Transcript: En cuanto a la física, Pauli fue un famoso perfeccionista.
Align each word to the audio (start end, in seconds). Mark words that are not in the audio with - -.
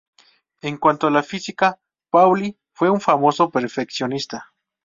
En 0.63 0.77
cuanto 0.79 1.05
a 1.05 1.11
la 1.11 1.21
física, 1.21 1.79
Pauli 2.09 2.57
fue 2.73 2.89
un 2.89 2.99
famoso 3.01 3.51
perfeccionista. 3.51 4.51